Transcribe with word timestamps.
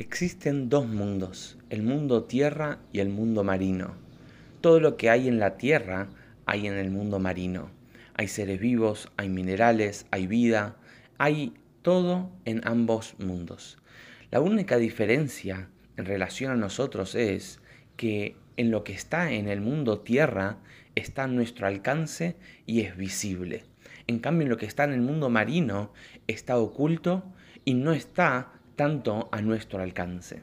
Existen 0.00 0.70
dos 0.70 0.88
mundos, 0.88 1.58
el 1.68 1.82
mundo 1.82 2.24
tierra 2.24 2.78
y 2.90 3.00
el 3.00 3.10
mundo 3.10 3.44
marino. 3.44 3.96
Todo 4.62 4.80
lo 4.80 4.96
que 4.96 5.10
hay 5.10 5.28
en 5.28 5.38
la 5.38 5.58
tierra 5.58 6.08
hay 6.46 6.66
en 6.66 6.78
el 6.78 6.90
mundo 6.90 7.18
marino. 7.18 7.70
Hay 8.14 8.26
seres 8.28 8.58
vivos, 8.60 9.12
hay 9.18 9.28
minerales, 9.28 10.06
hay 10.10 10.26
vida, 10.26 10.78
hay 11.18 11.52
todo 11.82 12.30
en 12.46 12.66
ambos 12.66 13.14
mundos. 13.18 13.76
La 14.30 14.40
única 14.40 14.78
diferencia 14.78 15.68
en 15.98 16.06
relación 16.06 16.50
a 16.50 16.56
nosotros 16.56 17.14
es 17.14 17.60
que 17.98 18.36
en 18.56 18.70
lo 18.70 18.84
que 18.84 18.94
está 18.94 19.32
en 19.32 19.48
el 19.48 19.60
mundo 19.60 19.98
tierra 19.98 20.56
está 20.94 21.24
a 21.24 21.28
nuestro 21.28 21.66
alcance 21.66 22.36
y 22.64 22.80
es 22.80 22.96
visible. 22.96 23.64
En 24.06 24.18
cambio, 24.18 24.44
en 24.44 24.48
lo 24.48 24.56
que 24.56 24.64
está 24.64 24.84
en 24.84 24.94
el 24.94 25.02
mundo 25.02 25.28
marino 25.28 25.92
está 26.26 26.56
oculto 26.56 27.22
y 27.66 27.74
no 27.74 27.92
está 27.92 28.59
tanto 28.80 29.28
a 29.30 29.42
nuestro 29.42 29.82
alcance. 29.82 30.40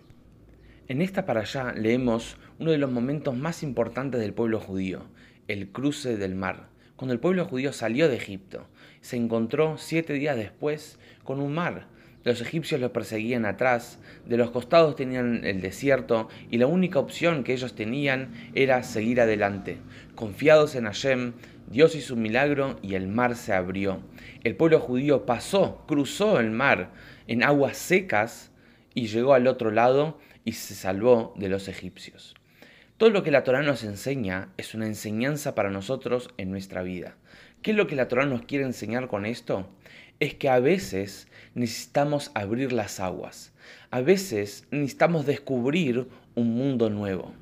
En 0.88 1.02
esta 1.02 1.26
para 1.26 1.40
allá 1.40 1.74
leemos 1.74 2.38
uno 2.60 2.70
de 2.70 2.78
los 2.78 2.92
momentos 2.92 3.36
más 3.36 3.64
importantes 3.64 4.22
del 4.22 4.36
pueblo 4.36 4.60
judío, 4.60 5.08
el 5.48 5.72
cruce 5.72 6.18
del 6.18 6.36
mar. 6.36 6.70
Cuando 6.98 7.16
el 7.16 7.20
pueblo 7.20 7.46
judío 7.46 7.74
salió 7.74 8.08
de 8.08 8.16
Egipto, 8.16 8.68
se 9.02 9.18
encontró 9.18 9.80
siete 9.80 10.14
días 10.14 10.38
después 10.38 11.00
con 11.24 11.40
un 11.40 11.56
mar. 11.56 11.88
Los 12.28 12.42
egipcios 12.42 12.82
los 12.82 12.92
perseguían 12.92 13.46
atrás, 13.46 14.00
de 14.26 14.36
los 14.36 14.52
costados 14.52 14.98
tenían 14.98 15.46
el 15.46 15.62
desierto 15.62 16.28
y 16.52 16.58
la 16.58 16.68
única 16.68 17.00
opción 17.00 17.46
que 17.46 17.54
ellos 17.54 17.74
tenían 17.74 18.34
era 18.54 18.84
seguir 18.84 19.22
adelante. 19.22 19.78
Confiados 20.14 20.76
en 20.76 20.84
Hashem, 20.84 21.32
Dios 21.72 21.96
hizo 21.96 22.16
un 22.16 22.24
milagro 22.24 22.80
y 22.82 22.96
el 22.96 23.08
mar 23.08 23.38
se 23.38 23.54
abrió. 23.54 24.02
El 24.44 24.58
pueblo 24.58 24.82
judío 24.82 25.26
pasó, 25.26 25.86
cruzó 25.88 26.42
el 26.42 26.52
mar 26.52 26.92
en 27.28 27.44
aguas 27.44 27.78
secas 27.78 28.52
y 28.94 29.08
llegó 29.08 29.34
al 29.34 29.48
otro 29.48 29.72
lado 29.72 30.20
y 30.44 30.52
se 30.52 30.76
salvó 30.76 31.34
de 31.38 31.48
los 31.48 31.70
egipcios. 31.70 32.36
Todo 32.98 33.10
lo 33.10 33.24
que 33.24 33.32
la 33.32 33.46
Torah 33.46 33.62
nos 33.62 33.86
enseña 33.86 34.50
es 34.58 34.74
una 34.74 34.88
enseñanza 34.88 35.56
para 35.56 35.70
nosotros 35.70 36.30
en 36.36 36.52
nuestra 36.52 36.84
vida. 36.84 37.16
¿Qué 37.62 37.72
es 37.72 37.78
lo 37.78 37.88
que 37.88 37.96
la 37.96 38.08
Torah 38.08 38.26
nos 38.26 38.44
quiere 38.44 38.66
enseñar 38.66 39.08
con 39.08 39.26
esto? 39.26 39.68
Es 40.20 40.36
que 40.36 40.50
a 40.50 40.60
veces 40.60 41.28
necesitamos 41.54 42.32
abrir 42.34 42.72
las 42.72 43.00
aguas. 43.00 43.52
A 43.92 44.02
veces 44.02 44.66
necesitamos 44.72 45.26
descubrir 45.26 46.08
un 46.36 46.56
mundo 46.56 46.90
nuevo. 46.90 47.34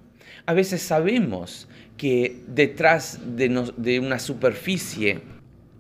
A 0.46 0.54
veces 0.54 0.82
sabemos 0.82 1.68
que 1.98 2.42
detrás 2.48 3.20
de, 3.36 3.72
de 3.78 4.00
una 4.00 4.20
superficie 4.20 5.22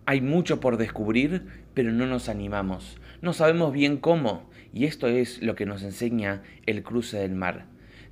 hay 0.05 0.22
mucho 0.22 0.59
por 0.59 0.77
descubrir, 0.77 1.45
pero 1.73 1.92
no 1.92 2.05
nos 2.05 2.30
animamos. 2.30 2.97
No 3.22 3.33
sabemos 3.33 3.73
bien 3.73 3.97
cómo. 3.97 4.49
Y 4.73 4.86
esto 4.86 5.08
es 5.08 5.42
lo 5.42 5.55
que 5.55 5.66
nos 5.66 5.83
enseña 5.83 6.44
el 6.66 6.83
cruce 6.83 7.17
del 7.17 7.33
mar. 7.33 7.66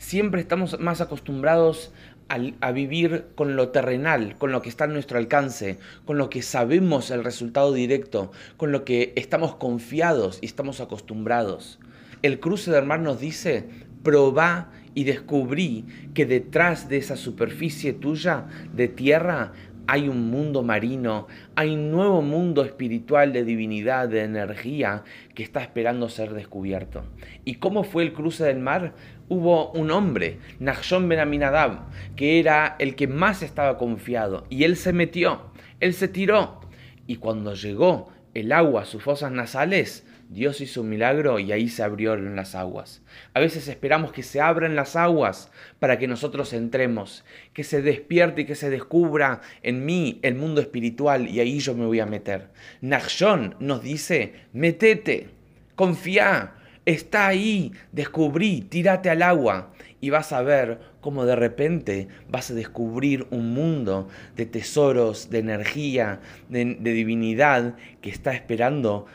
Siempre 0.04 0.42
estamos 0.42 0.82
más 0.82 1.00
acostumbrados 1.00 1.94
a, 2.28 2.72
vivir 2.74 3.28
con 3.36 3.56
lo 3.56 3.70
terrenal, 3.70 4.36
con 4.38 4.52
lo 4.52 4.62
que 4.62 4.68
está 4.68 4.84
a 4.84 4.88
nuestro 4.88 5.18
alcance, 5.18 5.80
con 6.04 6.18
lo 6.18 6.30
que 6.30 6.42
sabemos 6.42 7.10
el 7.10 7.24
resultado 7.24 7.72
directo, 7.72 8.34
con 8.58 8.74
lo 8.74 8.84
que 8.84 9.14
estamos 9.16 9.56
confiados 9.56 10.40
y 10.42 10.46
estamos 10.46 10.82
acostumbrados. 10.82 11.80
El 12.22 12.42
cruce 12.42 12.70
del 12.70 12.86
mar 12.86 13.00
nos 13.00 13.22
dice, 13.22 13.66
probá 14.04 14.72
y 14.94 15.06
descubrí 15.06 15.86
que 16.14 16.26
detrás 16.26 16.90
de 16.90 16.98
esa 16.98 17.16
superficie 17.16 17.94
tuya 17.94 18.48
de 18.74 18.90
tierra 18.90 19.54
hay 19.88 20.08
un 20.08 20.30
mundo 20.30 20.64
marino, 20.64 21.28
hay 21.56 21.74
un 21.74 21.92
nuevo 21.92 22.22
mundo 22.22 22.64
espiritual 22.64 23.34
de 23.34 23.44
divinidad, 23.44 24.08
de 24.10 24.24
energía 24.24 25.04
que 25.36 25.44
está 25.44 25.62
esperando 25.62 26.10
ser 26.10 26.34
descubierto. 26.34 27.04
¿Y 27.46 27.56
cómo 27.56 27.84
fue 27.84 28.04
el 28.04 28.14
cruce 28.14 28.46
del 28.46 28.60
mar? 28.60 28.94
Hubo 29.30 29.72
un 29.72 29.92
hombre, 29.92 30.40
Nachshon 30.60 31.08
Ben 31.10 31.20
Aminadab, 31.20 31.88
que 32.16 32.40
era 32.40 32.76
el 32.80 32.96
que 32.96 33.08
más 33.08 33.44
estaba 33.44 33.78
confiado, 33.78 34.46
y 34.50 34.64
él 34.64 34.76
se 34.76 34.94
metió, 34.94 35.52
él 35.80 35.94
se 35.94 36.08
tiró, 36.08 36.62
y 37.08 37.18
cuando 37.18 37.54
llegó 37.54 38.10
el 38.34 38.52
agua 38.52 38.86
sus 38.86 39.04
fosas 39.04 39.32
nasales, 39.32 40.06
Dios 40.30 40.62
hizo 40.62 40.82
un 40.82 40.90
milagro 40.90 41.38
y 41.38 41.52
ahí 41.52 41.70
se 41.70 41.84
abrieron 41.84 42.36
las 42.36 42.56
aguas. 42.56 43.02
A 43.34 43.40
veces 43.40 43.68
esperamos 43.68 44.12
que 44.12 44.24
se 44.24 44.42
abran 44.42 44.76
las 44.76 44.96
aguas 44.96 45.52
para 45.80 46.00
que 46.00 46.08
nosotros 46.08 46.54
entremos, 46.54 47.24
que 47.54 47.64
se 47.64 47.82
despierte 47.82 48.42
y 48.42 48.46
que 48.46 48.56
se 48.56 48.70
descubra 48.70 49.42
en 49.62 49.86
mí 49.86 50.20
el 50.24 50.36
mundo 50.36 50.62
espiritual 50.62 51.28
y 51.28 51.40
ahí 51.40 51.60
yo 51.60 51.76
me 51.76 51.86
voy 51.86 52.00
a 52.00 52.08
meter. 52.08 52.48
Nachshon 52.82 53.56
nos 53.60 53.84
dice, 53.84 54.34
metete, 54.54 55.30
confía, 55.76 56.54
está 56.86 57.28
ahí, 57.28 57.72
descubrí, 57.92 58.62
tírate 58.62 59.10
al 59.10 59.22
agua 59.22 59.74
y 60.02 60.10
vas 60.10 60.34
a 60.34 60.42
ver 60.42 60.80
cómo 61.04 61.26
de 61.26 61.36
repente 61.36 62.08
vas 62.30 62.50
a 62.50 62.56
descubrir 62.56 63.28
un 63.30 63.54
mundo 63.54 64.08
de 64.36 64.48
tesoros, 64.48 65.30
de 65.30 65.40
energía, 65.40 66.22
de, 66.50 66.78
de 66.80 66.94
divinidad 66.94 67.76
que 68.02 68.10
está 68.10 68.34
esperando 68.34 69.06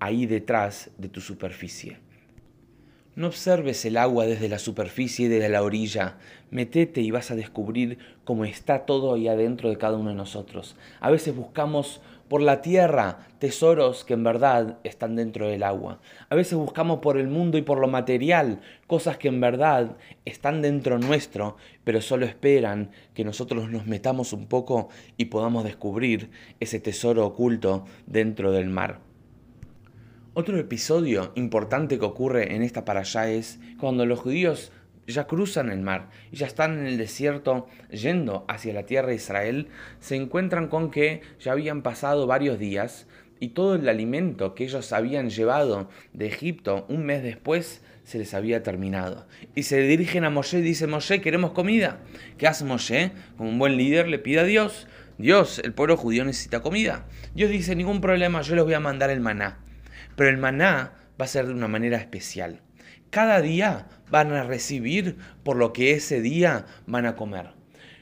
ahí 0.00 0.26
detrás 0.26 0.90
de 0.98 1.08
tu 1.08 1.20
superficie. 1.20 2.03
No 3.16 3.28
observes 3.28 3.84
el 3.84 3.96
agua 3.96 4.26
desde 4.26 4.48
la 4.48 4.58
superficie 4.58 5.26
y 5.26 5.28
desde 5.28 5.48
la 5.48 5.62
orilla. 5.62 6.16
Metete 6.50 7.00
y 7.00 7.12
vas 7.12 7.30
a 7.30 7.36
descubrir 7.36 7.98
cómo 8.24 8.44
está 8.44 8.86
todo 8.86 9.14
ahí 9.14 9.28
adentro 9.28 9.70
de 9.70 9.78
cada 9.78 9.96
uno 9.96 10.10
de 10.10 10.16
nosotros. 10.16 10.74
A 10.98 11.12
veces 11.12 11.36
buscamos 11.36 12.00
por 12.26 12.42
la 12.42 12.60
tierra 12.60 13.28
tesoros 13.38 14.04
que 14.04 14.14
en 14.14 14.24
verdad 14.24 14.78
están 14.82 15.14
dentro 15.14 15.46
del 15.46 15.62
agua. 15.62 16.00
A 16.28 16.34
veces 16.34 16.58
buscamos 16.58 16.98
por 16.98 17.16
el 17.16 17.28
mundo 17.28 17.56
y 17.56 17.62
por 17.62 17.78
lo 17.78 17.86
material 17.86 18.60
cosas 18.88 19.16
que 19.16 19.28
en 19.28 19.40
verdad 19.40 19.96
están 20.24 20.60
dentro 20.60 20.98
nuestro, 20.98 21.56
pero 21.84 22.00
solo 22.00 22.26
esperan 22.26 22.90
que 23.14 23.24
nosotros 23.24 23.70
nos 23.70 23.86
metamos 23.86 24.32
un 24.32 24.46
poco 24.46 24.88
y 25.16 25.26
podamos 25.26 25.62
descubrir 25.62 26.30
ese 26.58 26.80
tesoro 26.80 27.24
oculto 27.24 27.84
dentro 28.06 28.50
del 28.50 28.70
mar. 28.70 29.13
Otro 30.36 30.58
episodio 30.58 31.30
importante 31.36 31.96
que 31.96 32.04
ocurre 32.04 32.56
en 32.56 32.62
esta 32.62 32.84
para 32.84 33.02
es 33.02 33.60
cuando 33.78 34.04
los 34.04 34.18
judíos 34.18 34.72
ya 35.06 35.28
cruzan 35.28 35.70
el 35.70 35.80
mar 35.80 36.10
y 36.32 36.38
ya 36.38 36.48
están 36.48 36.76
en 36.76 36.86
el 36.86 36.98
desierto 36.98 37.68
yendo 37.92 38.44
hacia 38.48 38.74
la 38.74 38.82
tierra 38.82 39.10
de 39.10 39.14
Israel, 39.14 39.68
se 40.00 40.16
encuentran 40.16 40.66
con 40.66 40.90
que 40.90 41.20
ya 41.38 41.52
habían 41.52 41.82
pasado 41.82 42.26
varios 42.26 42.58
días 42.58 43.06
y 43.38 43.50
todo 43.50 43.76
el 43.76 43.88
alimento 43.88 44.56
que 44.56 44.64
ellos 44.64 44.92
habían 44.92 45.30
llevado 45.30 45.88
de 46.14 46.26
Egipto 46.26 46.84
un 46.88 47.06
mes 47.06 47.22
después 47.22 47.84
se 48.02 48.18
les 48.18 48.34
había 48.34 48.64
terminado. 48.64 49.28
Y 49.54 49.62
se 49.62 49.82
dirigen 49.82 50.24
a 50.24 50.30
Moshe 50.30 50.58
y 50.58 50.62
dicen, 50.62 50.90
Moshe, 50.90 51.20
queremos 51.20 51.52
comida. 51.52 52.00
¿Qué 52.38 52.48
hace 52.48 52.64
Moshe? 52.64 53.12
Como 53.36 53.50
un 53.50 53.60
buen 53.60 53.76
líder 53.76 54.08
le 54.08 54.18
pide 54.18 54.40
a 54.40 54.44
Dios, 54.44 54.88
Dios, 55.16 55.60
el 55.60 55.74
pueblo 55.74 55.96
judío 55.96 56.24
necesita 56.24 56.60
comida. 56.60 57.06
Dios 57.36 57.50
dice, 57.50 57.76
ningún 57.76 58.00
problema, 58.00 58.42
yo 58.42 58.56
les 58.56 58.64
voy 58.64 58.74
a 58.74 58.80
mandar 58.80 59.10
el 59.10 59.20
maná. 59.20 59.60
Pero 60.16 60.30
el 60.30 60.38
maná 60.38 60.92
va 61.20 61.24
a 61.24 61.28
ser 61.28 61.46
de 61.46 61.52
una 61.52 61.68
manera 61.68 61.96
especial. 61.96 62.60
Cada 63.10 63.40
día 63.40 63.88
van 64.10 64.32
a 64.32 64.42
recibir 64.42 65.16
por 65.42 65.56
lo 65.56 65.72
que 65.72 65.92
ese 65.92 66.20
día 66.20 66.66
van 66.86 67.06
a 67.06 67.16
comer. 67.16 67.50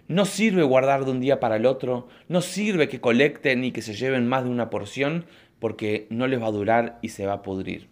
No 0.08 0.24
sirve 0.24 0.62
guardar 0.62 1.04
de 1.04 1.10
un 1.10 1.20
día 1.20 1.40
para 1.40 1.56
el 1.56 1.66
otro, 1.66 2.08
no 2.28 2.40
sirve 2.40 2.88
que 2.88 3.00
colecten 3.00 3.64
y 3.64 3.72
que 3.72 3.82
se 3.82 3.94
lleven 3.94 4.26
más 4.26 4.44
de 4.44 4.50
una 4.50 4.70
porción 4.70 5.26
porque 5.58 6.06
no 6.10 6.26
les 6.26 6.42
va 6.42 6.46
a 6.46 6.52
durar 6.52 6.98
y 7.02 7.10
se 7.10 7.26
va 7.26 7.34
a 7.34 7.42
pudrir. 7.42 7.91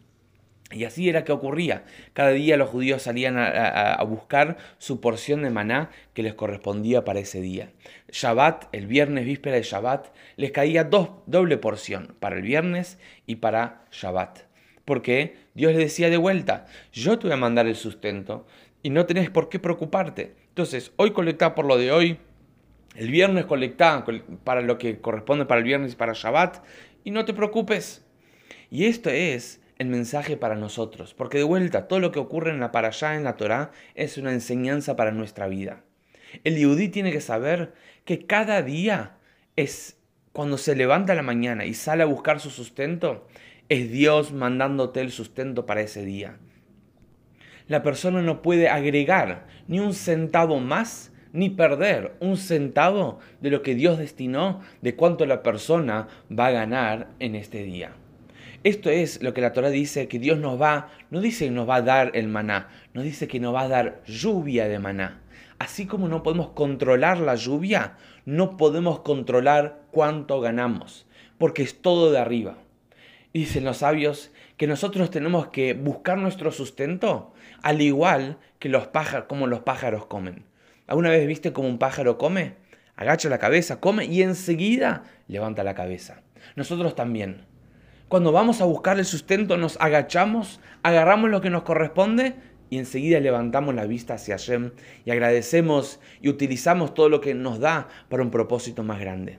Y 0.72 0.84
así 0.84 1.08
era 1.08 1.24
que 1.24 1.32
ocurría. 1.32 1.84
Cada 2.12 2.30
día 2.30 2.56
los 2.56 2.70
judíos 2.70 3.02
salían 3.02 3.36
a, 3.38 4.00
buscar 4.04 4.56
su 4.78 5.00
porción 5.00 5.42
de 5.42 5.50
maná 5.50 5.90
que 6.14 6.22
les 6.22 6.34
correspondía 6.34 7.04
para 7.04 7.18
ese 7.18 7.40
día. 7.40 7.72
Shabbat, 8.10 8.66
el 8.72 8.86
viernes 8.86 9.24
víspera 9.24 9.56
de 9.56 9.62
Shabbat, 9.62 10.06
les 10.36 10.52
caía 10.52 10.84
dos, 10.84 11.10
doble 11.26 11.56
porción 11.56 12.14
para 12.20 12.36
el 12.36 12.42
viernes 12.42 12.98
y 13.26 13.36
para 13.36 13.84
Shabbat. 13.90 14.40
Porque 14.84 15.36
Dios 15.54 15.72
les 15.72 15.80
decía 15.80 16.08
de 16.08 16.16
vuelta, 16.16 16.66
yo 16.92 17.18
te 17.18 17.26
voy 17.26 17.34
a 17.34 17.36
mandar 17.36 17.66
el 17.66 17.76
sustento 17.76 18.46
y 18.82 18.90
no 18.90 19.06
tenés 19.06 19.28
por 19.28 19.48
qué 19.48 19.58
preocuparte. 19.58 20.34
Entonces, 20.48 20.92
hoy 20.96 21.10
colectá 21.10 21.54
por 21.54 21.64
lo 21.64 21.78
de 21.78 21.90
hoy, 21.90 22.18
el 22.94 23.10
viernes 23.10 23.44
colectá 23.46 24.04
para 24.44 24.60
lo 24.60 24.78
que 24.78 25.00
corresponde 25.00 25.46
para 25.46 25.58
el 25.58 25.64
viernes 25.64 25.92
y 25.92 25.96
para 25.96 26.12
Shabbat, 26.12 26.64
y 27.02 27.10
no 27.10 27.24
te 27.24 27.34
preocupes. 27.34 28.04
Y 28.70 28.86
esto 28.86 29.10
es 29.10 29.59
el 29.80 29.88
mensaje 29.88 30.36
para 30.36 30.56
nosotros, 30.56 31.14
porque 31.14 31.38
de 31.38 31.44
vuelta, 31.44 31.88
todo 31.88 32.00
lo 32.00 32.12
que 32.12 32.18
ocurre 32.18 32.50
en 32.50 32.60
la 32.60 32.66
allá 32.66 33.16
en 33.16 33.24
la 33.24 33.38
Torá, 33.38 33.70
es 33.94 34.18
una 34.18 34.30
enseñanza 34.30 34.94
para 34.94 35.10
nuestra 35.10 35.48
vida. 35.48 35.84
El 36.44 36.58
yudí 36.58 36.90
tiene 36.90 37.12
que 37.12 37.22
saber 37.22 37.72
que 38.04 38.26
cada 38.26 38.60
día 38.60 39.16
es 39.56 39.96
cuando 40.32 40.58
se 40.58 40.76
levanta 40.76 41.14
la 41.14 41.22
mañana 41.22 41.64
y 41.64 41.72
sale 41.72 42.02
a 42.02 42.06
buscar 42.06 42.40
su 42.40 42.50
sustento, 42.50 43.26
es 43.70 43.90
Dios 43.90 44.32
mandándote 44.32 45.00
el 45.00 45.10
sustento 45.10 45.64
para 45.64 45.80
ese 45.80 46.04
día. 46.04 46.36
La 47.66 47.82
persona 47.82 48.20
no 48.20 48.42
puede 48.42 48.68
agregar 48.68 49.46
ni 49.66 49.80
un 49.80 49.94
centavo 49.94 50.60
más 50.60 51.10
ni 51.32 51.48
perder 51.48 52.16
un 52.20 52.36
centavo 52.36 53.18
de 53.40 53.48
lo 53.48 53.62
que 53.62 53.74
Dios 53.74 53.96
destinó 53.96 54.60
de 54.82 54.94
cuánto 54.94 55.24
la 55.24 55.42
persona 55.42 56.06
va 56.30 56.48
a 56.48 56.50
ganar 56.50 57.08
en 57.18 57.34
este 57.34 57.62
día. 57.62 57.94
Esto 58.62 58.90
es 58.90 59.22
lo 59.22 59.32
que 59.32 59.40
la 59.40 59.54
Torah 59.54 59.70
dice, 59.70 60.06
que 60.06 60.18
Dios 60.18 60.38
nos 60.38 60.60
va, 60.60 60.88
no 61.10 61.22
dice 61.22 61.46
que 61.46 61.50
nos 61.50 61.66
va 61.66 61.76
a 61.76 61.82
dar 61.82 62.10
el 62.14 62.28
maná, 62.28 62.68
nos 62.92 63.04
dice 63.04 63.26
que 63.26 63.40
nos 63.40 63.54
va 63.54 63.62
a 63.62 63.68
dar 63.68 64.02
lluvia 64.04 64.68
de 64.68 64.78
maná. 64.78 65.22
Así 65.58 65.86
como 65.86 66.08
no 66.08 66.22
podemos 66.22 66.50
controlar 66.50 67.20
la 67.20 67.36
lluvia, 67.36 67.96
no 68.26 68.58
podemos 68.58 69.00
controlar 69.00 69.80
cuánto 69.90 70.42
ganamos, 70.42 71.06
porque 71.38 71.62
es 71.62 71.80
todo 71.80 72.12
de 72.12 72.18
arriba. 72.18 72.58
Dicen 73.32 73.64
los 73.64 73.78
sabios 73.78 74.30
que 74.58 74.66
nosotros 74.66 75.10
tenemos 75.10 75.48
que 75.48 75.72
buscar 75.72 76.18
nuestro 76.18 76.52
sustento 76.52 77.32
al 77.62 77.80
igual 77.80 78.36
que 78.58 78.68
los 78.68 78.88
pájaros, 78.88 79.26
como 79.26 79.46
los 79.46 79.60
pájaros 79.60 80.04
comen. 80.04 80.44
¿Alguna 80.86 81.08
vez 81.08 81.26
viste 81.26 81.54
cómo 81.54 81.68
un 81.68 81.78
pájaro 81.78 82.18
come? 82.18 82.56
Agacha 82.94 83.30
la 83.30 83.38
cabeza, 83.38 83.80
come 83.80 84.04
y 84.04 84.20
enseguida 84.20 85.04
levanta 85.28 85.64
la 85.64 85.74
cabeza. 85.74 86.20
Nosotros 86.56 86.94
también. 86.94 87.46
Cuando 88.10 88.32
vamos 88.32 88.60
a 88.60 88.64
buscar 88.64 88.98
el 88.98 89.04
sustento 89.04 89.56
nos 89.56 89.80
agachamos, 89.80 90.58
agarramos 90.82 91.30
lo 91.30 91.40
que 91.40 91.48
nos 91.48 91.62
corresponde 91.62 92.34
y 92.68 92.78
enseguida 92.78 93.20
levantamos 93.20 93.72
la 93.72 93.86
vista 93.86 94.14
hacia 94.14 94.34
Hashem 94.34 94.72
y 95.04 95.12
agradecemos 95.12 96.00
y 96.20 96.28
utilizamos 96.28 96.92
todo 96.92 97.08
lo 97.08 97.20
que 97.20 97.34
nos 97.34 97.60
da 97.60 97.86
para 98.08 98.24
un 98.24 98.32
propósito 98.32 98.82
más 98.82 98.98
grande. 98.98 99.38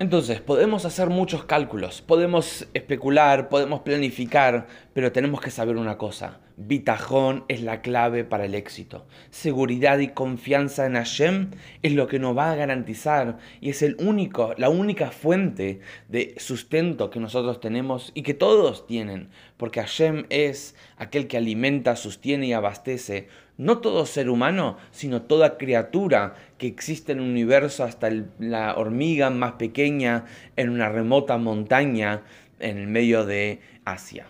Entonces, 0.00 0.40
podemos 0.40 0.84
hacer 0.86 1.08
muchos 1.08 1.44
cálculos, 1.44 2.02
podemos 2.02 2.66
especular, 2.74 3.48
podemos 3.48 3.82
planificar, 3.82 4.66
pero 4.92 5.12
tenemos 5.12 5.40
que 5.40 5.52
saber 5.52 5.76
una 5.76 5.98
cosa. 5.98 6.40
Bitajón 6.56 7.44
es 7.46 7.62
la 7.62 7.80
clave 7.80 8.24
para 8.24 8.44
el 8.44 8.56
éxito. 8.56 9.06
Seguridad 9.30 9.98
y 9.98 10.08
confianza 10.08 10.86
en 10.86 10.94
Hashem 10.94 11.50
es 11.82 11.92
lo 11.92 12.08
que 12.08 12.18
nos 12.18 12.36
va 12.36 12.50
a 12.50 12.56
garantizar 12.56 13.38
y 13.60 13.70
es 13.70 13.82
el 13.82 13.94
único, 14.00 14.54
la 14.56 14.68
única 14.68 15.12
fuente 15.12 15.78
de 16.08 16.34
sustento 16.38 17.10
que 17.10 17.20
nosotros 17.20 17.60
tenemos 17.60 18.10
y 18.14 18.22
que 18.22 18.34
todos 18.34 18.88
tienen, 18.88 19.30
porque 19.56 19.80
Hashem 19.80 20.26
es 20.28 20.74
aquel 20.96 21.28
que 21.28 21.36
alimenta, 21.36 21.94
sostiene 21.94 22.46
y 22.46 22.52
abastece 22.52 23.28
no 23.56 23.78
todo 23.78 24.06
ser 24.06 24.28
humano, 24.28 24.78
sino 24.90 25.22
toda 25.22 25.58
criatura 25.58 26.34
que 26.58 26.66
existe 26.66 27.12
en 27.12 27.18
el 27.18 27.24
universo, 27.24 27.84
hasta 27.84 28.10
la 28.38 28.76
hormiga 28.76 29.30
más 29.30 29.52
pequeña 29.52 30.24
en 30.56 30.70
una 30.70 30.88
remota 30.88 31.38
montaña 31.38 32.22
en 32.60 32.78
el 32.78 32.86
medio 32.86 33.24
de 33.24 33.60
Asia. 33.84 34.26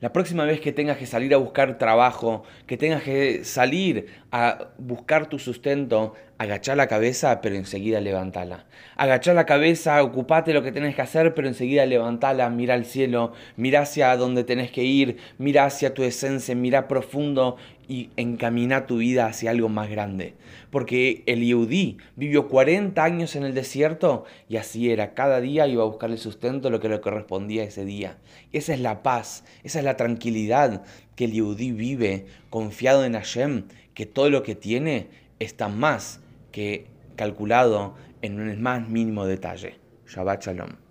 La 0.00 0.12
próxima 0.12 0.44
vez 0.44 0.60
que 0.60 0.70
tengas 0.70 0.96
que 0.96 1.06
salir 1.06 1.34
a 1.34 1.38
buscar 1.38 1.76
trabajo, 1.76 2.44
que 2.68 2.76
tengas 2.76 3.02
que 3.02 3.42
salir 3.42 4.06
a 4.30 4.68
buscar 4.78 5.26
tu 5.26 5.40
sustento, 5.40 6.14
agachá 6.38 6.76
la 6.76 6.86
cabeza, 6.86 7.40
pero 7.40 7.56
enseguida 7.56 8.00
levantala. 8.00 8.66
Agachá 8.96 9.34
la 9.34 9.44
cabeza, 9.44 10.00
ocupate 10.04 10.52
lo 10.52 10.62
que 10.62 10.70
tenés 10.70 10.94
que 10.94 11.02
hacer, 11.02 11.34
pero 11.34 11.48
enseguida 11.48 11.84
levantala, 11.84 12.48
mira 12.48 12.74
al 12.74 12.84
cielo, 12.84 13.32
mira 13.56 13.80
hacia 13.80 14.16
donde 14.16 14.44
tenés 14.44 14.70
que 14.70 14.84
ir, 14.84 15.16
mira 15.36 15.64
hacia 15.64 15.94
tu 15.94 16.04
esencia, 16.04 16.54
mira 16.54 16.86
profundo 16.86 17.56
y 17.88 18.10
encamina 18.16 18.86
tu 18.86 18.98
vida 18.98 19.26
hacia 19.26 19.50
algo 19.50 19.68
más 19.70 19.88
grande. 19.88 20.34
Porque 20.70 21.22
el 21.26 21.42
Yehudí 21.44 21.96
vivió 22.16 22.48
40 22.48 23.02
años 23.02 23.34
en 23.34 23.44
el 23.44 23.54
desierto 23.54 24.24
y 24.48 24.56
así 24.56 24.90
era. 24.90 25.14
Cada 25.14 25.40
día 25.40 25.66
iba 25.66 25.82
a 25.82 25.86
buscar 25.86 26.10
el 26.10 26.18
sustento, 26.18 26.68
lo 26.70 26.80
que 26.80 26.90
le 26.90 27.00
correspondía 27.00 27.64
ese 27.64 27.84
día. 27.84 28.18
esa 28.52 28.74
es 28.74 28.80
la 28.80 29.02
paz, 29.02 29.44
esa 29.64 29.78
es 29.78 29.84
la 29.84 29.96
tranquilidad 29.96 30.82
que 31.16 31.24
el 31.24 31.32
Yehudí 31.32 31.72
vive 31.72 32.26
confiado 32.50 33.04
en 33.04 33.14
Hashem, 33.14 33.64
que 33.94 34.06
todo 34.06 34.28
lo 34.30 34.42
que 34.42 34.54
tiene 34.54 35.08
está 35.38 35.68
más 35.68 36.20
que 36.52 36.86
calculado 37.16 37.94
en 38.22 38.40
un 38.40 38.60
más 38.60 38.88
mínimo 38.88 39.26
detalle. 39.26 39.76
Shabbat 40.06 40.44
Shalom. 40.44 40.87